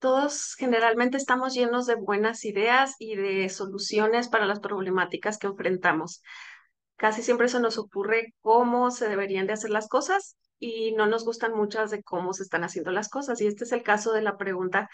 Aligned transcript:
todos 0.00 0.54
generalmente 0.56 1.16
estamos 1.16 1.54
llenos 1.54 1.86
de 1.86 1.94
buenas 1.94 2.44
ideas 2.44 2.96
y 2.98 3.16
de 3.16 3.48
soluciones 3.48 4.28
para 4.28 4.46
las 4.46 4.60
problemáticas 4.60 5.38
que 5.38 5.46
enfrentamos. 5.46 6.22
Casi 6.96 7.22
siempre 7.22 7.48
se 7.48 7.60
nos 7.60 7.78
ocurre 7.78 8.34
cómo 8.40 8.90
se 8.90 9.08
deberían 9.08 9.46
de 9.46 9.52
hacer 9.52 9.70
las 9.70 9.88
cosas 9.88 10.36
y 10.58 10.92
no 10.92 11.06
nos 11.06 11.24
gustan 11.24 11.54
muchas 11.54 11.90
de 11.90 12.02
cómo 12.02 12.32
se 12.32 12.42
están 12.42 12.64
haciendo 12.64 12.90
las 12.90 13.08
cosas. 13.08 13.40
Y 13.40 13.46
este 13.46 13.64
es 13.64 13.72
el 13.72 13.82
caso 13.82 14.12
de 14.12 14.22
la 14.22 14.36
pregunta 14.36 14.88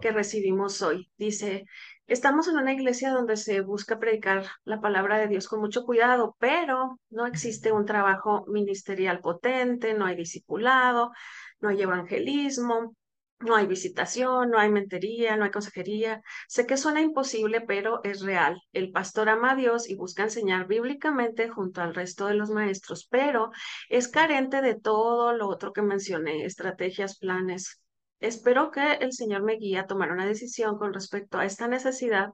que 0.00 0.12
recibimos 0.12 0.80
hoy. 0.82 1.10
Dice, 1.16 1.64
estamos 2.06 2.48
en 2.48 2.56
una 2.56 2.72
iglesia 2.72 3.10
donde 3.10 3.36
se 3.36 3.60
busca 3.60 3.98
predicar 3.98 4.46
la 4.64 4.80
palabra 4.80 5.18
de 5.18 5.28
Dios 5.28 5.48
con 5.48 5.60
mucho 5.60 5.84
cuidado, 5.84 6.36
pero 6.38 6.98
no 7.10 7.26
existe 7.26 7.72
un 7.72 7.84
trabajo 7.84 8.44
ministerial 8.46 9.20
potente, 9.20 9.94
no 9.94 10.06
hay 10.06 10.16
discipulado, 10.16 11.12
no 11.60 11.68
hay 11.68 11.82
evangelismo, 11.82 12.94
no 13.40 13.56
hay 13.56 13.66
visitación, 13.66 14.50
no 14.50 14.58
hay 14.58 14.70
mentería, 14.70 15.36
no 15.36 15.44
hay 15.44 15.50
consejería. 15.50 16.22
Sé 16.48 16.66
que 16.66 16.76
suena 16.76 17.00
imposible, 17.00 17.60
pero 17.62 18.00
es 18.04 18.20
real. 18.22 18.60
El 18.72 18.90
pastor 18.92 19.28
ama 19.28 19.52
a 19.52 19.56
Dios 19.56 19.88
y 19.88 19.96
busca 19.96 20.22
enseñar 20.24 20.66
bíblicamente 20.66 21.48
junto 21.48 21.80
al 21.80 21.94
resto 21.94 22.26
de 22.26 22.34
los 22.34 22.50
maestros, 22.50 23.06
pero 23.10 23.50
es 23.88 24.08
carente 24.08 24.60
de 24.62 24.74
todo 24.74 25.32
lo 25.32 25.48
otro 25.48 25.72
que 25.72 25.82
mencioné, 25.82 26.44
estrategias, 26.44 27.18
planes. 27.18 27.80
Espero 28.20 28.70
que 28.70 28.94
el 28.94 29.12
Señor 29.12 29.42
me 29.42 29.56
guíe 29.56 29.78
a 29.78 29.86
tomar 29.86 30.12
una 30.12 30.26
decisión 30.26 30.78
con 30.78 30.92
respecto 30.92 31.38
a 31.38 31.46
esta 31.46 31.68
necesidad 31.68 32.30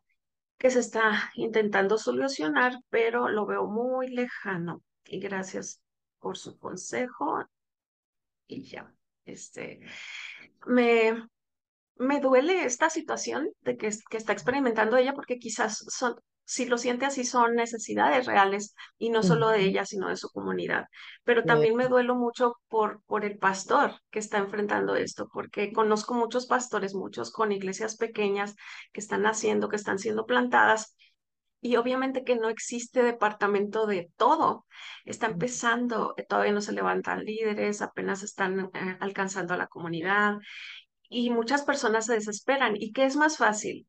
que 0.59 0.71
se 0.71 0.81
está 0.81 1.31
intentando 1.35 1.99
solucionar, 1.99 2.75
pero 2.91 3.29
lo 3.29 3.47
veo 3.47 3.67
muy 3.67 4.09
lejano. 4.09 4.83
Y 5.05 5.21
gracias 5.21 5.81
por 6.19 6.37
su 6.37 6.59
consejo. 6.59 7.45
Y 8.49 8.65
ya, 8.65 8.93
este, 9.27 9.81
me, 10.67 11.29
me 11.97 12.21
duele 12.21 12.65
esta 12.65 12.91
situación 12.91 13.51
de 13.61 13.77
que, 13.77 13.91
que 14.11 14.17
está 14.17 14.33
experimentando 14.33 14.97
ella 14.97 15.15
porque 15.15 15.39
quizás 15.39 15.85
son, 15.89 16.15
si 16.45 16.67
lo 16.67 16.79
siente 16.79 17.05
así, 17.05 17.25
son 17.25 17.55
necesidades 17.55 18.27
reales 18.27 18.75
y 18.99 19.11
no 19.11 19.23
solo 19.23 19.49
de 19.49 19.63
ella, 19.63 19.85
sino 19.85 20.09
de 20.09 20.17
su 20.17 20.29
comunidad. 20.31 20.85
Pero 21.25 21.45
también 21.45 21.75
me 21.75 21.89
duelo 21.89 22.15
mucho 22.15 22.55
por, 22.69 23.03
por 23.07 23.25
el 23.25 23.37
pastor 23.37 24.01
que 24.11 24.21
está 24.21 24.39
enfrentando 24.39 24.95
esto, 24.95 25.29
porque 25.33 25.73
conozco 25.73 26.15
muchos 26.15 26.47
pastores, 26.47 26.95
muchos 26.95 27.33
con 27.33 27.51
iglesias 27.51 27.97
pequeñas 27.97 28.55
que 28.93 29.01
están 29.01 29.27
haciendo, 29.27 29.69
que 29.69 29.77
están 29.77 29.99
siendo 29.99 30.25
plantadas. 30.25 30.95
Y 31.61 31.77
obviamente 31.77 32.23
que 32.23 32.37
no 32.37 32.49
existe 32.49 33.03
departamento 33.03 33.87
de 33.87 34.11
todo. 34.17 34.67
Está 35.05 35.27
empezando, 35.27 36.15
todavía 36.29 36.53
no 36.53 36.61
se 36.61 36.73
levantan 36.73 37.25
líderes, 37.25 37.83
apenas 37.83 38.23
están 38.23 38.71
eh, 38.75 38.97
alcanzando 39.01 39.55
a 39.55 39.57
la 39.57 39.67
comunidad 39.67 40.37
y 41.09 41.31
muchas 41.31 41.63
personas 41.63 42.07
se 42.07 42.15
desesperan. 42.15 42.75
¿Y 42.77 42.93
qué 42.93 43.05
es 43.05 43.17
más 43.17 43.37
fácil? 43.39 43.87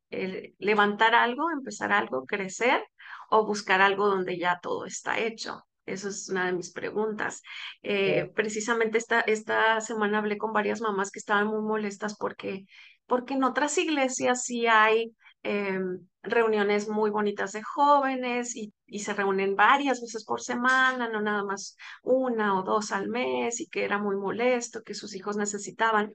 ¿Levantar 0.58 1.14
algo, 1.14 1.50
empezar 1.50 1.92
algo, 1.92 2.24
crecer 2.26 2.82
o 3.30 3.46
buscar 3.46 3.80
algo 3.80 4.08
donde 4.08 4.38
ya 4.38 4.58
todo 4.62 4.86
está 4.86 5.18
hecho? 5.18 5.64
Eso 5.86 6.08
es 6.08 6.28
una 6.28 6.46
de 6.46 6.52
mis 6.52 6.72
preguntas. 6.72 7.42
Eh, 7.82 8.30
precisamente 8.34 8.98
esta, 8.98 9.20
esta 9.20 9.80
semana 9.80 10.18
hablé 10.18 10.36
con 10.38 10.52
varias 10.52 10.80
mamás 10.80 11.10
que 11.10 11.18
estaban 11.18 11.46
muy 11.48 11.62
molestas 11.62 12.16
porque, 12.16 12.66
porque 13.06 13.34
en 13.34 13.44
otras 13.44 13.76
iglesias 13.78 14.44
sí 14.44 14.66
hay 14.66 15.14
Em, 15.42 16.06
reuniones 16.22 16.88
muy 16.88 17.10
bonitas 17.10 17.52
de 17.52 17.62
jóvenes 17.62 18.54
y, 18.56 18.72
se 18.98 19.14
reúnen 19.14 19.54
varias 19.56 20.00
veces 20.00 20.24
por 20.24 20.40
semana, 20.40 21.08
no 21.08 21.20
nada 21.20 21.44
más 21.44 21.76
una 22.02 22.58
o 22.58 22.62
dos 22.62 22.90
al 22.92 23.08
mes 23.08 23.60
y 23.60 23.68
que 23.68 23.84
era 23.84 23.98
muy 23.98 24.16
molesto, 24.16 24.82
que 24.82 24.94
sus 24.94 25.14
hijos 25.14 25.36
necesitaban. 25.36 26.14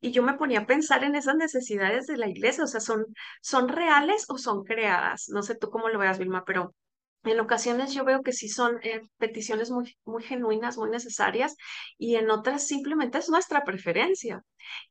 Y 0.00 0.12
yo 0.12 0.22
me 0.22 0.34
ponía 0.34 0.60
a 0.60 0.66
pensar 0.66 1.04
en 1.04 1.14
esas 1.16 1.36
necesidades 1.36 2.06
de 2.06 2.16
la 2.16 2.28
iglesia, 2.28 2.64
o 2.64 2.66
sea, 2.66 2.80
¿son, 2.80 3.06
son 3.40 3.68
reales 3.68 4.24
o 4.28 4.38
son 4.38 4.64
creadas? 4.64 5.28
No 5.28 5.42
sé 5.42 5.54
tú 5.56 5.70
cómo 5.70 5.88
lo 5.88 5.98
veas, 5.98 6.18
Vilma, 6.18 6.44
pero 6.44 6.74
en 7.24 7.40
ocasiones 7.40 7.92
yo 7.94 8.04
veo 8.04 8.22
que 8.22 8.32
sí 8.32 8.48
son 8.48 8.78
eh, 8.82 9.02
peticiones 9.18 9.70
muy, 9.70 9.96
muy 10.04 10.22
genuinas, 10.22 10.76
muy 10.78 10.90
necesarias, 10.90 11.56
y 11.98 12.16
en 12.16 12.30
otras 12.30 12.66
simplemente 12.66 13.18
es 13.18 13.28
nuestra 13.28 13.64
preferencia. 13.64 14.42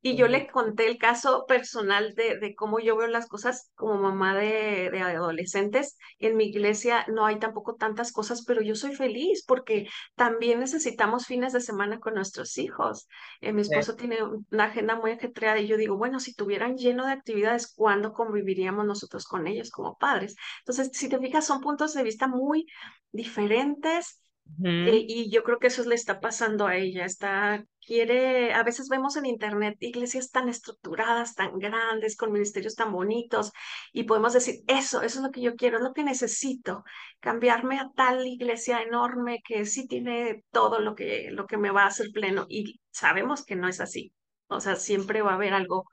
Y 0.02 0.16
yo 0.16 0.28
le 0.28 0.48
conté 0.48 0.88
el 0.88 0.98
caso 0.98 1.46
personal 1.48 2.14
de, 2.16 2.38
de 2.38 2.56
cómo 2.56 2.80
yo 2.80 2.98
veo 2.98 3.08
las 3.08 3.28
cosas 3.28 3.72
como 3.76 3.98
mamá 3.98 4.36
de, 4.36 4.90
de, 4.92 5.02
adolescentes. 5.02 5.98
En 6.20 6.38
mi 6.38 6.46
iglesia 6.46 7.06
no 7.08 7.26
hay 7.26 7.40
tampoco 7.40 7.76
tantas 7.76 8.12
cosas, 8.12 8.44
pero 8.46 8.62
yo 8.62 8.76
soy 8.76 8.96
feliz 8.96 9.44
porque 9.46 9.88
también 10.16 10.60
necesitamos 10.60 11.26
fines 11.26 11.54
de 11.54 11.62
semana 11.62 12.00
con 12.00 12.16
nuestros 12.16 12.58
hijos. 12.58 13.08
Eh, 13.42 13.54
mi 13.54 13.62
esposo 13.62 13.96
tiene 13.96 14.18
una 14.24 14.66
agenda 14.66 14.96
muy 14.96 15.12
ajetreada 15.12 15.60
y 15.60 15.68
yo 15.68 15.78
digo, 15.78 15.98
bueno, 15.98 16.20
si 16.20 16.34
tuvieran 16.34 16.78
lleno 16.78 17.06
de 17.06 17.14
actividades, 17.14 17.74
¿cuándo 17.74 18.14
conviviríamos 18.14 18.86
nosotros 18.86 19.26
con 19.26 19.48
ellos 19.48 19.72
como 19.72 19.98
padres? 19.98 20.36
Entonces, 20.60 20.90
si 20.94 21.10
te 21.10 21.20
fijas, 21.20 21.46
son 21.46 21.62
puntos 21.62 21.94
de 21.94 22.04
vista 22.04 22.28
muy 22.28 22.66
diferentes 23.12 24.22
eh, 24.64 25.06
y 25.08 25.30
yo 25.32 25.44
creo 25.44 25.60
que 25.60 25.68
eso 25.68 25.84
le 25.84 25.96
está 25.96 26.20
pasando 26.20 26.68
a 26.68 26.76
ella. 26.76 27.06
Está, 27.06 27.64
quiere, 27.86 28.54
a 28.54 28.64
veces 28.64 28.88
vemos 28.90 29.16
en 29.18 29.26
internet 29.26 29.78
iglesias 29.80 30.32
tan 30.32 30.50
estructuradas, 30.50 31.36
tan 31.36 31.58
grandes, 31.60 32.16
con 32.16 32.32
ministerios 32.32 32.76
tan 32.76 32.92
bonitos, 32.92 33.52
y 33.94 34.04
podemos 34.04 34.34
decir, 34.34 34.64
eso, 34.68 35.02
eso 35.02 35.20
es 35.20 35.24
lo 35.26 35.32
que 35.32 35.42
yo 35.42 35.56
quiero, 35.56 35.78
es 35.78 35.84
lo 35.84 35.94
que 35.94 36.04
necesito, 36.04 36.84
cambiarme 37.20 37.80
a 37.80 37.90
tal 37.96 38.26
iglesia 38.28 38.82
enorme 38.82 39.42
que 39.46 39.66
sí 39.66 39.88
tiene 39.88 40.44
todo 40.52 40.80
lo 40.80 40.96
que, 40.96 41.30
lo 41.32 41.48
que 41.48 41.58
me 41.58 41.72
va 41.72 41.84
a 41.84 41.88
hacer 41.88 42.08
pleno. 42.14 42.46
Y 42.50 42.80
sabemos 42.92 43.46
que 43.46 43.56
no 43.56 43.68
es 43.68 43.80
así. 43.82 44.14
O 44.48 44.60
sea, 44.60 44.76
siempre 44.76 45.22
va 45.22 45.32
a 45.32 45.36
haber 45.36 45.54
algo 45.54 45.86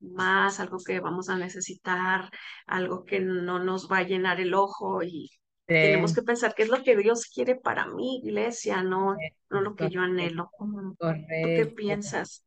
más, 0.00 0.60
algo 0.60 0.78
que 0.84 1.00
vamos 1.00 1.28
a 1.28 1.36
necesitar, 1.36 2.30
algo 2.66 3.04
que 3.04 3.20
no 3.20 3.58
nos 3.58 3.90
va 3.90 3.98
a 3.98 4.02
llenar 4.04 4.40
el 4.40 4.54
ojo 4.54 5.02
y 5.02 5.30
tenemos 5.66 6.14
que 6.14 6.22
pensar 6.22 6.54
qué 6.54 6.62
es 6.62 6.68
lo 6.68 6.82
que 6.82 6.96
Dios 6.96 7.26
quiere 7.26 7.56
para 7.56 7.86
mi 7.86 8.18
iglesia, 8.18 8.82
no, 8.82 9.16
no 9.50 9.60
lo 9.60 9.74
que 9.74 9.90
yo 9.90 10.00
anhelo. 10.00 10.50
¿Tú 10.58 10.96
qué 10.98 11.72
piensas? 11.76 12.44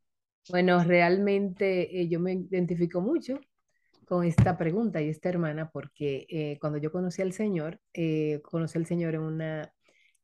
Bueno, 0.49 0.83
realmente 0.83 2.01
eh, 2.01 2.07
yo 2.07 2.19
me 2.19 2.33
identifico 2.33 3.01
mucho 3.01 3.39
con 4.05 4.25
esta 4.25 4.57
pregunta 4.57 5.01
y 5.01 5.09
esta 5.09 5.29
hermana 5.29 5.69
porque 5.69 6.25
eh, 6.29 6.57
cuando 6.59 6.79
yo 6.79 6.91
conocí 6.91 7.21
al 7.21 7.33
Señor, 7.33 7.79
eh, 7.93 8.41
conocí 8.41 8.77
al 8.77 8.85
Señor 8.85 9.13
en, 9.13 9.21
una, 9.21 9.71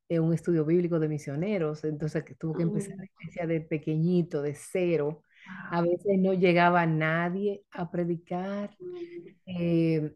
en 0.09 0.23
un 0.23 0.33
estudio 0.33 0.65
bíblico 0.65 0.99
de 0.99 1.09
misioneros, 1.09 1.83
entonces 1.83 2.23
tuvo 2.39 2.53
que 2.53 2.63
empezar 2.63 2.95
la 2.97 3.03
mm. 3.03 3.07
iglesia 3.19 3.45
de 3.45 3.61
pequeñito, 3.61 4.41
de 4.41 4.55
cero. 4.55 5.21
A 5.69 5.81
veces 5.81 6.17
no 6.17 6.33
llegaba 6.33 6.87
nadie 6.87 7.63
a 7.71 7.91
predicar. 7.91 8.75
Mm. 8.79 10.07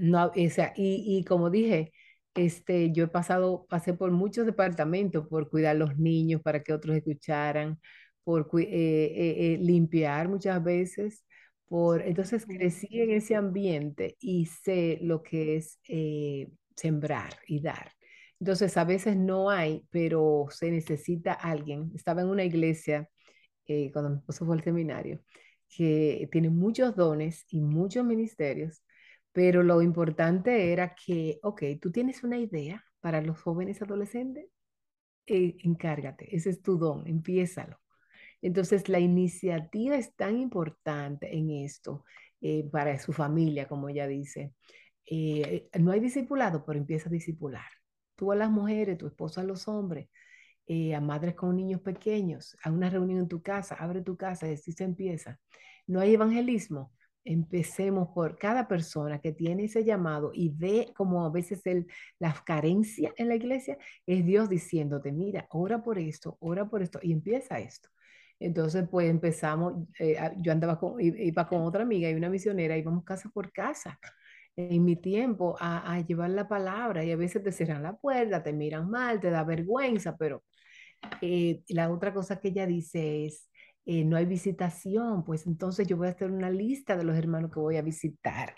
no, 0.00 0.32
o 0.34 0.50
sea, 0.50 0.72
y, 0.74 1.18
y 1.18 1.24
como 1.24 1.50
dije, 1.50 1.92
este, 2.36 2.92
yo 2.92 3.04
he 3.04 3.08
pasado, 3.08 3.66
pasé 3.68 3.94
por 3.94 4.10
muchos 4.12 4.46
departamentos 4.46 5.26
por 5.28 5.50
cuidar 5.50 5.76
a 5.76 5.78
los 5.78 5.98
niños 5.98 6.42
para 6.42 6.62
que 6.62 6.72
otros 6.72 6.96
escucharan, 6.96 7.80
por 8.24 8.48
eh, 8.60 8.64
eh, 8.64 9.54
eh, 9.54 9.58
limpiar 9.60 10.28
muchas 10.28 10.62
veces, 10.62 11.24
por, 11.68 12.02
entonces 12.02 12.46
crecí 12.46 12.88
en 13.00 13.12
ese 13.12 13.36
ambiente 13.36 14.16
y 14.20 14.46
sé 14.46 14.98
lo 15.02 15.22
que 15.22 15.56
es 15.56 15.80
sembrar 16.76 17.34
y 17.46 17.60
dar. 17.60 17.92
Entonces 18.40 18.76
a 18.76 18.84
veces 18.84 19.16
no 19.16 19.50
hay, 19.50 19.86
pero 19.90 20.46
se 20.50 20.70
necesita 20.70 21.32
alguien. 21.32 21.90
Estaba 21.94 22.22
en 22.22 22.28
una 22.28 22.44
iglesia 22.44 23.08
cuando 23.92 24.10
mi 24.10 24.16
esposo 24.18 24.46
fue 24.46 24.56
al 24.56 24.62
seminario, 24.64 25.20
que 25.68 26.28
tiene 26.32 26.50
muchos 26.50 26.94
dones 26.96 27.44
y 27.50 27.60
muchos 27.60 28.04
ministerios, 28.04 28.82
pero 29.36 29.62
lo 29.62 29.82
importante 29.82 30.72
era 30.72 30.94
que, 30.94 31.40
ok, 31.42 31.62
tú 31.78 31.92
tienes 31.92 32.24
una 32.24 32.38
idea 32.38 32.82
para 33.00 33.20
los 33.20 33.38
jóvenes 33.38 33.82
adolescentes, 33.82 34.46
eh, 35.26 35.58
encárgate, 35.62 36.34
ese 36.34 36.48
es 36.48 36.62
tu 36.62 36.78
don, 36.78 37.06
empiézalo. 37.06 37.78
Entonces, 38.40 38.88
la 38.88 38.98
iniciativa 38.98 39.96
es 39.96 40.16
tan 40.16 40.38
importante 40.38 41.36
en 41.36 41.50
esto 41.50 42.06
eh, 42.40 42.64
para 42.72 42.98
su 42.98 43.12
familia, 43.12 43.68
como 43.68 43.90
ella 43.90 44.06
dice. 44.06 44.54
Eh, 45.04 45.68
no 45.80 45.92
hay 45.92 46.00
discipulado, 46.00 46.64
pero 46.64 46.78
empieza 46.78 47.10
a 47.10 47.12
discipular. 47.12 47.68
Tú 48.14 48.32
a 48.32 48.36
las 48.36 48.50
mujeres, 48.50 48.96
tu 48.96 49.06
esposo 49.06 49.42
a 49.42 49.44
los 49.44 49.68
hombres, 49.68 50.08
a 50.96 51.00
madres 51.02 51.34
con 51.34 51.56
niños 51.56 51.82
pequeños, 51.82 52.56
a 52.62 52.70
una 52.70 52.88
reunión 52.88 53.18
en 53.18 53.28
tu 53.28 53.42
casa, 53.42 53.74
abre 53.74 54.00
tu 54.00 54.16
casa 54.16 54.48
y 54.48 54.54
así 54.54 54.72
se 54.72 54.84
empieza. 54.84 55.38
No 55.86 56.00
hay 56.00 56.14
evangelismo, 56.14 56.94
empecemos 57.26 58.08
por 58.14 58.38
cada 58.38 58.68
persona 58.68 59.20
que 59.20 59.32
tiene 59.32 59.64
ese 59.64 59.84
llamado 59.84 60.30
y 60.32 60.48
ve 60.48 60.92
como 60.96 61.26
a 61.26 61.30
veces 61.30 61.66
el, 61.66 61.86
las 62.18 62.40
carencias 62.42 63.12
en 63.16 63.28
la 63.28 63.34
iglesia, 63.34 63.76
es 64.06 64.24
Dios 64.24 64.48
diciéndote, 64.48 65.12
mira, 65.12 65.46
ora 65.50 65.82
por 65.82 65.98
esto, 65.98 66.38
ora 66.40 66.68
por 66.68 66.82
esto, 66.82 66.98
y 67.02 67.12
empieza 67.12 67.58
esto. 67.58 67.90
Entonces, 68.38 68.86
pues 68.90 69.08
empezamos, 69.10 69.74
eh, 69.98 70.16
yo 70.38 70.52
andaba 70.52 70.78
con, 70.78 71.00
iba 71.00 71.48
con 71.48 71.62
otra 71.62 71.82
amiga 71.82 72.08
y 72.10 72.14
una 72.14 72.28
misionera, 72.28 72.76
íbamos 72.76 73.04
casa 73.04 73.30
por 73.30 73.52
casa 73.52 73.98
en 74.56 74.84
mi 74.84 74.96
tiempo 74.96 75.56
a, 75.60 75.92
a, 75.94 76.00
llevar 76.00 76.30
la 76.30 76.48
palabra 76.48 77.04
y 77.04 77.12
a 77.12 77.16
veces 77.16 77.42
te 77.42 77.52
cierran 77.52 77.82
la 77.82 77.96
puerta, 77.96 78.42
te 78.42 78.52
miran 78.52 78.88
mal, 78.88 79.20
te 79.20 79.30
da 79.30 79.44
vergüenza, 79.44 80.16
pero 80.16 80.44
eh, 81.20 81.62
la 81.68 81.90
otra 81.90 82.12
cosa 82.12 82.40
que 82.40 82.48
ella 82.48 82.66
dice 82.66 83.26
es, 83.26 83.48
eh, 83.86 84.04
no 84.04 84.16
hay 84.16 84.26
visitación, 84.26 85.24
pues 85.24 85.46
entonces 85.46 85.86
yo 85.86 85.96
voy 85.96 86.08
a 86.08 86.10
hacer 86.10 86.30
una 86.32 86.50
lista 86.50 86.96
de 86.96 87.04
los 87.04 87.16
hermanos 87.16 87.52
que 87.52 87.60
voy 87.60 87.76
a 87.76 87.82
visitar. 87.82 88.56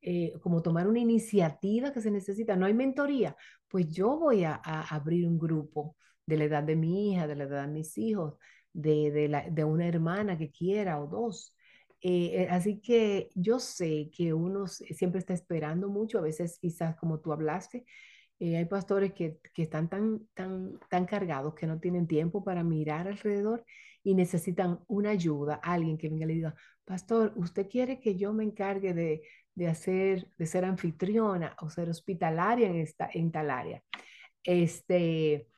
Eh, 0.00 0.32
como 0.40 0.62
tomar 0.62 0.88
una 0.88 1.00
iniciativa 1.00 1.92
que 1.92 2.00
se 2.00 2.10
necesita, 2.10 2.56
no 2.56 2.64
hay 2.66 2.72
mentoría, 2.74 3.36
pues 3.68 3.88
yo 3.92 4.18
voy 4.18 4.44
a, 4.44 4.54
abrir 4.54 5.26
un 5.28 5.38
grupo 5.38 5.96
de 6.24 6.38
la 6.38 6.44
edad 6.44 6.62
de 6.62 6.76
mi 6.76 7.12
hija, 7.12 7.26
de 7.26 7.36
la 7.36 7.44
edad 7.44 7.66
de 7.66 7.72
mis 7.72 7.98
hijos, 7.98 8.36
de, 8.72 9.10
de, 9.52 9.64
una 9.64 9.86
hermana 9.86 10.38
que 10.38 10.50
quiera 10.50 11.00
o 11.00 11.06
dos. 11.06 11.54
Eh, 12.02 12.48
así 12.50 12.80
que 12.80 13.28
yo 13.34 13.58
sé 13.60 14.10
que 14.16 14.32
uno 14.32 14.66
siempre 14.66 15.18
está 15.18 15.34
esperando 15.34 15.88
mucho, 15.90 16.18
a 16.18 16.22
veces 16.22 16.58
quizás 16.58 16.96
como 16.96 17.20
tú 17.20 17.32
hablaste, 17.32 17.84
hay 18.40 18.64
pastores 18.64 19.12
que, 19.12 19.38
que, 19.52 19.62
están 19.62 19.90
tan, 19.90 20.26
tan, 20.34 20.78
tan 20.88 21.04
cargados 21.04 21.54
que 21.54 21.66
no 21.66 21.78
tienen 21.78 22.06
tiempo 22.06 22.42
para 22.42 22.64
mirar 22.64 23.06
alrededor 23.08 23.66
y 24.02 24.14
necesitan 24.14 24.80
una 24.88 25.10
ayuda, 25.10 25.60
alguien 25.62 25.98
que 25.98 26.08
venga 26.08 26.24
y 26.24 26.28
le 26.28 26.34
diga, 26.34 26.54
pastor, 26.84 27.32
¿usted 27.36 27.68
quiere 27.68 28.00
que 28.00 28.16
yo 28.16 28.32
me 28.32 28.44
encargue 28.44 28.94
de, 28.94 29.22
de 29.54 29.68
hacer, 29.68 30.28
de 30.38 30.46
ser 30.46 30.64
anfitriona 30.64 31.56
o 31.60 31.70
ser 31.70 31.88
hospitalaria 31.88 32.68
en, 32.68 32.76
esta, 32.76 33.10
en 33.12 33.30
tal 33.30 33.50
área? 33.50 33.82
Este, 34.42 35.48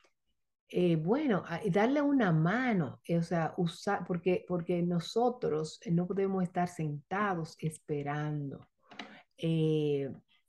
eh, 0.69 0.95
bueno, 0.97 1.43
darle 1.71 2.01
una 2.01 2.31
mano, 2.31 2.99
eh, 3.05 3.17
o 3.17 3.23
sea, 3.23 3.53
usar, 3.57 4.03
porque, 4.05 4.43
porque 4.47 4.81
nosotros 4.81 5.79
no 5.89 6.05
podemos 6.07 6.43
estar 6.43 6.67
sentados 6.67 7.55
esperando 7.59 8.67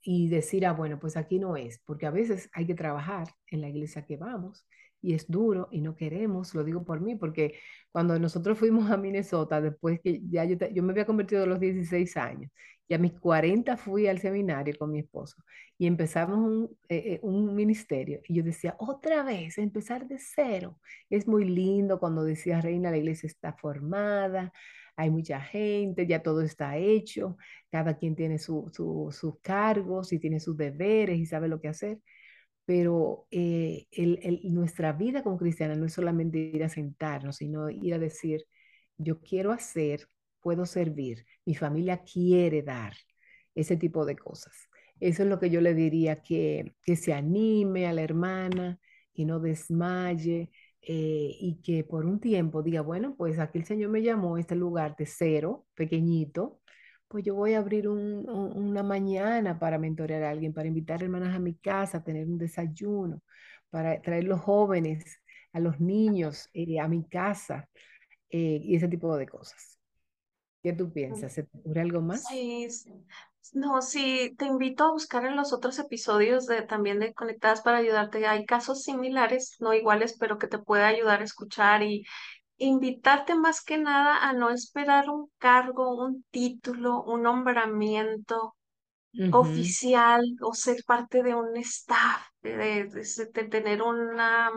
y 0.07 0.29
decir, 0.29 0.65
ah, 0.65 0.73
bueno, 0.73 0.99
pues 0.99 1.17
aquí 1.17 1.39
no 1.39 1.57
es, 1.57 1.79
porque 1.79 2.05
a 2.05 2.11
veces 2.11 2.49
hay 2.53 2.67
que 2.67 2.75
trabajar 2.75 3.27
en 3.51 3.61
la 3.61 3.69
iglesia 3.69 4.05
que 4.05 4.17
vamos 4.17 4.65
y 5.01 5.13
es 5.13 5.27
duro 5.29 5.67
y 5.71 5.81
no 5.81 5.95
queremos, 5.95 6.55
lo 6.55 6.63
digo 6.63 6.83
por 6.83 6.99
mí, 6.99 7.15
porque 7.15 7.59
cuando 7.91 8.17
nosotros 8.17 8.57
fuimos 8.57 8.89
a 8.89 8.97
Minnesota, 8.97 9.61
después 9.61 9.99
que 10.01 10.21
ya 10.27 10.45
yo, 10.45 10.57
yo 10.73 10.83
me 10.83 10.91
había 10.93 11.05
convertido 11.05 11.43
a 11.43 11.45
los 11.45 11.59
16 11.59 12.17
años 12.17 12.51
y 12.87 12.93
a 12.93 12.97
mis 12.97 13.13
40 13.13 13.77
fui 13.77 14.07
al 14.07 14.19
seminario 14.19 14.75
con 14.77 14.91
mi 14.91 14.99
esposo 14.99 15.37
y 15.77 15.87
empezamos 15.87 16.37
un, 16.39 16.77
eh, 16.89 17.03
eh, 17.15 17.19
un 17.23 17.53
ministerio 17.55 18.21
y 18.27 18.35
yo 18.35 18.43
decía, 18.43 18.75
otra 18.79 19.23
vez, 19.23 19.57
empezar 19.57 20.07
de 20.07 20.17
cero. 20.19 20.79
Es 21.09 21.27
muy 21.27 21.45
lindo 21.45 21.99
cuando 21.99 22.23
decía, 22.23 22.61
Reina, 22.61 22.91
la 22.91 22.97
iglesia 22.97 23.27
está 23.27 23.53
formada, 23.53 24.51
hay 24.95 25.09
mucha 25.11 25.41
gente, 25.41 26.07
ya 26.07 26.23
todo 26.23 26.41
está 26.41 26.77
hecho, 26.77 27.37
cada 27.69 27.97
quien 27.97 28.15
tiene 28.15 28.39
sus 28.39 28.71
cargos 29.41 30.13
y 30.13 30.19
tiene 30.19 30.39
sus 30.39 30.57
deberes 30.57 31.17
y 31.19 31.25
sabe 31.25 31.47
lo 31.47 31.59
que 31.59 31.67
hacer. 31.67 31.99
Pero 32.65 33.27
eh, 33.31 33.87
nuestra 34.43 34.93
vida 34.93 35.23
como 35.23 35.37
cristiana 35.37 35.75
no 35.75 35.85
es 35.85 35.93
solamente 35.93 36.39
ir 36.39 36.63
a 36.63 36.69
sentarnos, 36.69 37.37
sino 37.37 37.69
ir 37.69 37.93
a 37.93 37.99
decir, 37.99 38.45
yo 38.97 39.21
quiero 39.21 39.51
hacer, 39.51 40.07
puedo 40.41 40.65
servir, 40.65 41.25
mi 41.45 41.55
familia 41.55 42.03
quiere 42.03 42.63
dar, 42.63 42.93
ese 43.55 43.77
tipo 43.77 44.05
de 44.05 44.15
cosas. 44.17 44.53
Eso 44.99 45.23
es 45.23 45.29
lo 45.29 45.39
que 45.39 45.49
yo 45.49 45.61
le 45.61 45.73
diría, 45.73 46.21
que, 46.21 46.75
que 46.83 46.95
se 46.95 47.13
anime 47.13 47.87
a 47.87 47.93
la 47.93 48.01
hermana, 48.03 48.79
que 49.13 49.25
no 49.25 49.39
desmaye, 49.39 50.51
eh, 50.81 51.35
y 51.39 51.61
que 51.63 51.83
por 51.83 52.05
un 52.05 52.19
tiempo 52.19 52.61
diga, 52.61 52.81
bueno, 52.81 53.15
pues 53.17 53.39
aquí 53.39 53.57
el 53.57 53.65
Señor 53.65 53.89
me 53.89 54.03
llamó 54.03 54.35
a 54.35 54.39
este 54.39 54.55
lugar 54.55 54.95
de 54.95 55.05
cero, 55.07 55.65
pequeñito, 55.73 56.61
pues 57.07 57.23
yo 57.23 57.35
voy 57.35 57.53
a 57.53 57.59
abrir 57.59 57.87
una 57.87 58.83
mañana 58.83 59.59
para 59.59 59.77
mentorear 59.77 60.23
a 60.23 60.29
alguien, 60.31 60.53
para 60.53 60.67
invitar 60.67 61.03
hermanas 61.03 61.35
a 61.35 61.39
mi 61.39 61.55
casa, 61.55 61.99
a 61.99 62.03
tener 62.03 62.27
un 62.27 62.37
desayuno, 62.37 63.21
para 63.69 64.01
traer 64.01 64.25
los 64.25 64.41
jóvenes, 64.41 65.21
a 65.53 65.59
los 65.59 65.79
niños 65.79 66.49
eh, 66.53 66.79
a 66.79 66.87
mi 66.87 67.07
casa 67.07 67.69
eh, 68.29 68.59
y 68.61 68.75
ese 68.75 68.87
tipo 68.87 69.15
de 69.15 69.27
cosas. 69.27 69.79
¿Qué 70.61 70.73
tú 70.73 70.91
piensas? 70.91 71.31
¿Se 71.31 71.43
te 71.43 71.57
ocurre 71.57 71.81
algo 71.81 72.01
más? 72.01 72.23
Sí, 72.23 72.67
no, 73.53 73.81
sí, 73.81 74.35
te 74.37 74.45
invito 74.45 74.83
a 74.83 74.91
buscar 74.91 75.25
en 75.25 75.35
los 75.35 75.53
otros 75.53 75.77
episodios 75.77 76.47
de 76.47 76.63
también 76.63 76.99
de 76.99 77.13
Conectadas 77.13 77.61
para 77.61 77.77
ayudarte. 77.77 78.25
Hay 78.25 78.45
casos 78.45 78.81
similares, 78.81 79.57
no 79.59 79.73
iguales, 79.73 80.17
pero 80.19 80.39
que 80.39 80.47
te 80.47 80.57
puede 80.57 80.83
ayudar 80.83 81.21
a 81.21 81.25
escuchar 81.25 81.83
y 81.83 82.03
invitarte 82.57 83.35
más 83.35 83.61
que 83.61 83.77
nada 83.77 84.27
a 84.27 84.33
no 84.33 84.49
esperar 84.49 85.09
un 85.09 85.29
cargo, 85.37 86.05
un 86.05 86.25
título, 86.31 87.03
un 87.03 87.23
nombramiento 87.23 88.55
oficial 89.31 90.21
o 90.41 90.53
ser 90.53 90.83
parte 90.85 91.23
de 91.23 91.35
un 91.35 91.55
staff, 91.57 92.27
de, 92.41 92.89
tener 93.49 93.81
una, 93.81 94.51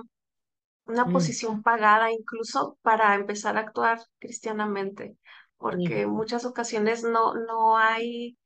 una 0.87 1.05
mm. 1.05 1.13
posición 1.13 1.63
pagada 1.63 2.11
incluso 2.11 2.77
para 2.83 3.15
empezar 3.15 3.57
a 3.57 3.61
actuar 3.61 4.01
cristianamente, 4.19 5.17
porque 5.57 6.03
en 6.03 6.11
muchas 6.11 6.45
ocasiones 6.45 7.05
no, 7.05 7.35
no 7.35 7.79
hay 7.79 8.37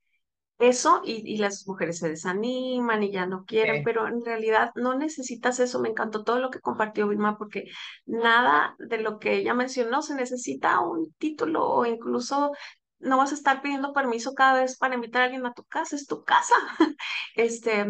eso 0.67 1.01
y, 1.03 1.37
las 1.37 1.67
mujeres 1.67 1.99
se 1.99 2.09
desaniman 2.09 3.03
y 3.03 3.11
ya 3.11 3.25
no 3.25 3.45
quieren, 3.45 3.83
pero 3.83 4.07
en 4.07 4.23
realidad 4.23 4.71
no 4.75 4.95
necesitas 4.97 5.59
eso. 5.59 5.79
Me 5.79 5.89
encantó 5.89 6.23
todo 6.23 6.39
lo 6.39 6.49
que 6.49 6.59
compartió 6.59 7.07
Vilma 7.07 7.37
porque 7.37 7.65
nada 8.05 8.75
de 8.79 8.97
lo 8.99 9.19
que 9.19 9.35
ella 9.35 9.53
mencionó 9.53 10.01
se 10.01 10.15
necesita 10.15 10.79
un 10.79 11.13
título 11.17 11.67
o 11.67 11.85
incluso 11.85 12.51
no 12.99 13.17
vas 13.17 13.31
a 13.31 13.35
estar 13.35 13.61
pidiendo 13.61 13.93
permiso 13.93 14.33
cada 14.33 14.61
vez 14.61 14.77
para 14.77 14.95
invitar 14.95 15.21
a 15.21 15.25
alguien 15.25 15.45
a 15.45 15.53
tu 15.53 15.63
casa, 15.65 15.95
es 15.95 16.07
tu 16.07 16.23
casa. 16.23 16.55
Este, 17.35 17.85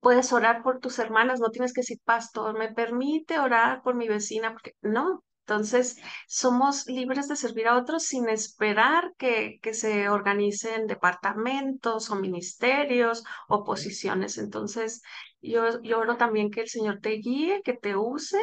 puedes 0.00 0.32
orar 0.32 0.62
por 0.62 0.80
tus 0.80 0.98
hermanas, 0.98 1.40
no 1.40 1.50
tienes 1.50 1.72
que 1.72 1.80
decir, 1.82 1.98
pastor, 2.04 2.58
me 2.58 2.72
permite 2.72 3.38
orar 3.38 3.82
por 3.82 3.94
mi 3.94 4.08
vecina, 4.08 4.52
porque 4.52 4.74
no, 4.82 5.22
entonces, 5.44 5.98
somos 6.28 6.86
libres 6.86 7.26
de 7.28 7.34
servir 7.34 7.66
a 7.66 7.76
otros 7.76 8.04
sin 8.04 8.28
esperar 8.28 9.12
que, 9.18 9.58
que 9.60 9.74
se 9.74 10.08
organicen 10.08 10.86
departamentos 10.86 12.10
o 12.10 12.14
ministerios 12.14 13.24
o 13.48 13.64
posiciones. 13.64 14.38
Entonces, 14.38 15.02
yo, 15.40 15.82
yo 15.82 15.98
oro 15.98 16.16
también 16.16 16.50
que 16.50 16.60
el 16.60 16.68
Señor 16.68 17.00
te 17.00 17.10
guíe, 17.10 17.60
que 17.64 17.72
te 17.72 17.96
use 17.96 18.38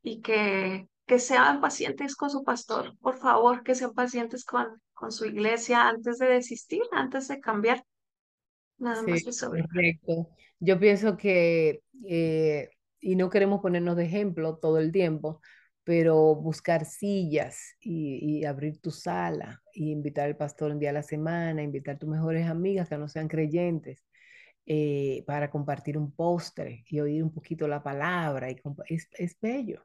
y 0.00 0.20
que, 0.20 0.86
que 1.06 1.18
sean 1.18 1.60
pacientes 1.60 2.14
con 2.14 2.30
su 2.30 2.44
pastor. 2.44 2.96
Por 2.98 3.18
favor, 3.18 3.64
que 3.64 3.74
sean 3.74 3.92
pacientes 3.92 4.44
con, 4.44 4.80
con 4.92 5.10
su 5.10 5.26
iglesia 5.26 5.88
antes 5.88 6.18
de 6.18 6.26
desistir, 6.26 6.82
antes 6.92 7.26
de 7.26 7.40
cambiar. 7.40 7.84
Nada 8.78 9.02
más 9.02 9.26
eso. 9.26 9.50
Correcto. 9.50 10.28
Yo 10.60 10.78
pienso 10.78 11.16
que, 11.16 11.82
eh, 12.08 12.70
y 13.00 13.16
no 13.16 13.28
queremos 13.28 13.60
ponernos 13.60 13.96
de 13.96 14.04
ejemplo 14.04 14.56
todo 14.56 14.78
el 14.78 14.92
tiempo, 14.92 15.40
pero 15.84 16.34
buscar 16.34 16.86
sillas 16.86 17.76
y, 17.80 18.44
abrir 18.44 18.80
tu 18.80 18.90
sala 18.90 19.62
y 19.72 19.90
invitar 19.92 20.26
al 20.26 20.36
pastor 20.36 20.72
un 20.72 20.78
día 20.78 20.90
a 20.90 20.92
la 20.94 21.02
semana, 21.02 21.62
invitar 21.62 21.96
a 21.96 21.98
tus 21.98 22.08
mejores 22.08 22.48
amigas 22.48 22.88
que 22.88 22.98
no 22.98 23.08
sean 23.08 23.28
creyentes 23.28 24.04
eh, 24.66 25.24
para 25.26 25.50
compartir 25.50 25.98
un 25.98 26.12
postre 26.12 26.84
y 26.88 27.00
oír 27.00 27.22
un 27.22 27.32
poquito 27.32 27.68
la 27.68 27.82
palabra. 27.82 28.50
Y 28.50 28.56
es, 28.88 29.08
es 29.18 29.38
bello. 29.40 29.84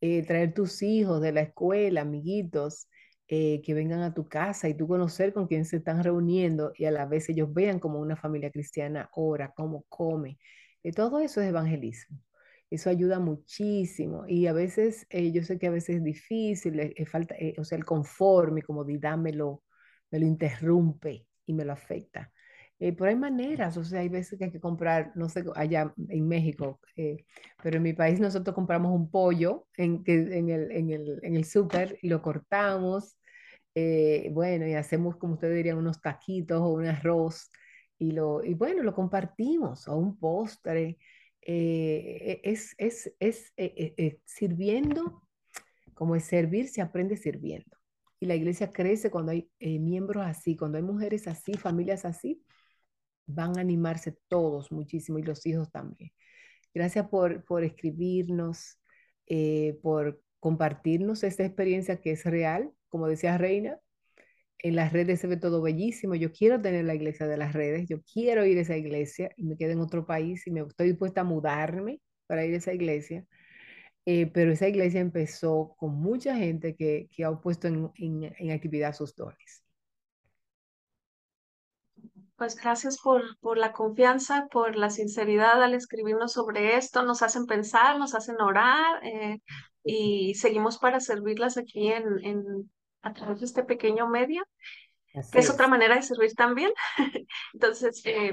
Eh, 0.00 0.24
traer 0.24 0.54
tus 0.54 0.82
hijos 0.82 1.20
de 1.22 1.32
la 1.32 1.42
escuela, 1.42 2.02
amiguitos, 2.02 2.88
eh, 3.28 3.62
que 3.64 3.74
vengan 3.74 4.02
a 4.02 4.14
tu 4.14 4.28
casa 4.28 4.68
y 4.68 4.74
tú 4.74 4.88
conocer 4.88 5.32
con 5.32 5.46
quién 5.46 5.64
se 5.64 5.76
están 5.78 6.02
reuniendo 6.02 6.72
y 6.76 6.86
a 6.86 6.90
la 6.90 7.06
vez 7.06 7.28
ellos 7.28 7.52
vean 7.54 7.78
como 7.78 8.00
una 8.00 8.16
familia 8.16 8.50
cristiana 8.50 9.10
ora, 9.14 9.52
cómo 9.54 9.84
come. 9.88 10.38
todo 10.94 11.20
eso 11.20 11.40
es 11.40 11.48
evangelismo. 11.48 12.18
Eso 12.70 12.88
ayuda 12.88 13.18
muchísimo 13.18 14.24
y 14.28 14.46
a 14.46 14.52
veces, 14.52 15.06
eh, 15.10 15.32
yo 15.32 15.42
sé 15.42 15.58
que 15.58 15.66
a 15.66 15.70
veces 15.70 15.96
es 15.96 16.04
difícil, 16.04 16.78
eh, 16.80 16.92
eh, 16.96 17.04
falta, 17.06 17.34
o 17.58 17.64
sea, 17.64 17.76
el 17.78 17.84
conforme, 17.84 18.62
como 18.62 18.84
me 18.84 19.32
lo, 19.32 19.64
me 20.10 20.20
lo 20.20 20.26
interrumpe 20.26 21.26
y 21.46 21.52
me 21.52 21.64
lo 21.64 21.72
afecta. 21.72 22.32
pero 22.78 23.06
hay 23.06 23.16
maneras, 23.16 23.76
o 23.76 23.84
sea, 23.84 24.00
hay 24.00 24.08
veces 24.08 24.38
que 24.38 24.44
hay 24.46 24.52
que 24.52 24.60
comprar, 24.60 25.12
no 25.16 25.28
sé, 25.28 25.44
allá 25.56 25.92
en 26.08 26.28
México, 26.28 26.80
pero 27.62 27.76
en 27.76 27.82
mi 27.82 27.92
país 27.92 28.20
nosotros 28.20 28.54
compramos 28.54 28.92
un 28.92 29.10
pollo 29.10 29.66
en, 29.76 30.02
en 30.06 30.48
el, 30.50 30.70
en 30.72 30.90
el, 30.90 31.18
en 31.22 31.36
el 31.36 31.44
súper 31.44 31.98
y 32.02 32.08
lo 32.08 32.22
cortamos, 32.22 33.18
bueno, 34.32 34.66
y 34.66 34.74
hacemos, 34.74 35.16
como 35.16 35.34
ustedes 35.34 35.56
dirían, 35.56 35.78
unos 35.78 36.00
taquitos 36.00 36.60
o 36.60 36.68
un 36.68 36.86
arroz 36.86 37.50
y, 37.98 38.12
lo, 38.12 38.42
y 38.44 38.54
bueno, 38.54 38.82
lo 38.82 38.94
compartimos, 38.94 39.86
o 39.88 39.96
un 39.96 40.18
postre. 40.18 40.98
Eh, 41.42 42.40
es, 42.44 42.74
es, 42.78 43.12
es 43.18 43.52
eh, 43.56 43.94
eh, 43.96 44.20
sirviendo, 44.24 45.26
como 45.94 46.16
es 46.16 46.24
servir, 46.24 46.68
se 46.68 46.82
aprende 46.82 47.16
sirviendo. 47.16 47.76
Y 48.20 48.26
la 48.26 48.34
iglesia 48.34 48.70
crece 48.70 49.10
cuando 49.10 49.32
hay 49.32 49.50
miembros 49.60 50.24
así, 50.26 50.56
cuando 50.56 50.76
hay 50.78 50.84
mujeres 50.84 51.26
así, 51.26 51.54
familias 51.54 52.04
así, 52.04 52.42
van 53.26 53.56
a 53.56 53.62
animarse 53.62 54.18
todos 54.28 54.70
muchísimo 54.72 55.18
y 55.18 55.22
los 55.22 55.46
hijos 55.46 55.70
también. 55.70 56.12
Gracias 56.74 57.08
por, 57.08 57.44
por 57.44 57.64
escribirnos, 57.64 58.78
por 59.82 60.22
compartirnos 60.38 61.22
esta 61.22 61.44
experiencia 61.46 62.00
que 62.00 62.12
es 62.12 62.24
real, 62.24 62.72
como 62.88 63.08
decía 63.08 63.38
Reina, 63.38 63.78
en 64.62 64.76
las 64.76 64.92
redes 64.92 65.20
se 65.20 65.26
ve 65.28 65.36
todo 65.36 65.62
bellísimo. 65.62 66.14
Yo 66.14 66.32
quiero 66.32 66.60
tener 66.60 66.84
la 66.84 66.94
iglesia 66.94 67.26
de 67.26 67.36
las 67.38 67.52
redes, 67.54 67.88
yo 67.88 68.02
quiero 68.02 68.44
ir 68.46 68.58
a 68.58 68.62
esa 68.62 68.76
iglesia 68.76 69.30
y 69.36 69.44
me 69.44 69.56
quedo 69.56 69.72
en 69.72 69.80
otro 69.80 70.06
país 70.06 70.46
y 70.46 70.50
me 70.52 70.60
estoy 70.62 70.88
dispuesta 70.88 71.22
a 71.22 71.24
mudarme 71.24 72.00
para 72.26 72.44
ir 72.44 72.54
a 72.54 72.58
esa 72.58 72.72
iglesia. 72.74 73.24
eh, 74.06 74.26
pero 74.32 74.52
esa 74.52 74.68
iglesia 74.68 75.00
empezó 75.00 75.74
con 75.78 75.94
mucha 76.00 76.36
gente 76.36 76.74
que, 76.76 77.08
que 77.14 77.24
ha 77.24 77.32
puesto 77.40 77.68
en, 77.68 77.90
en, 77.96 78.34
en 78.38 78.50
actividad 78.52 78.94
sus 78.94 79.14
dones. 79.16 79.62
Pues 82.36 82.56
gracias 82.56 82.98
por, 83.00 83.22
por 83.40 83.58
la 83.58 83.72
confianza, 83.72 84.48
por 84.50 84.74
la 84.76 84.88
sinceridad 84.90 85.62
al 85.62 85.74
escribirnos 85.74 86.32
sobre 86.32 86.76
esto. 86.76 87.02
Nos 87.02 87.22
hacen 87.22 87.46
pensar, 87.46 87.98
nos 87.98 88.14
hacen 88.14 88.40
orar 88.40 89.04
eh, 89.04 89.38
y 89.84 90.34
seguimos 90.36 90.78
para 90.78 91.00
servirlas 91.00 91.58
aquí 91.58 91.88
en, 91.88 92.04
en, 92.24 92.70
a 93.02 93.12
través 93.12 93.40
de 93.40 93.46
este 93.46 93.64
pequeño 93.64 94.08
medio, 94.08 94.42
que 95.32 95.38
es 95.38 95.50
otra 95.50 95.68
manera 95.68 95.96
de 95.96 96.02
servir 96.02 96.34
también. 96.34 96.70
Entonces, 97.52 98.02
eh, 98.04 98.32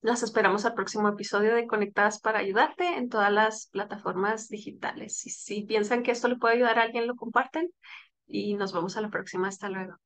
las 0.00 0.22
esperamos 0.22 0.64
al 0.64 0.74
próximo 0.74 1.08
episodio 1.08 1.54
de 1.54 1.66
Conectadas 1.66 2.20
para 2.20 2.40
ayudarte 2.40 2.84
en 2.96 3.08
todas 3.08 3.32
las 3.32 3.68
plataformas 3.68 4.48
digitales. 4.48 5.24
Y 5.26 5.30
si 5.30 5.62
piensan 5.62 6.02
que 6.02 6.10
esto 6.10 6.28
le 6.28 6.36
puede 6.36 6.54
ayudar 6.54 6.78
a 6.78 6.82
alguien, 6.82 7.06
lo 7.06 7.14
comparten 7.14 7.70
y 8.26 8.54
nos 8.54 8.72
vemos 8.72 8.96
a 8.96 9.00
la 9.00 9.10
próxima. 9.10 9.48
Hasta 9.48 9.68
luego. 9.68 9.96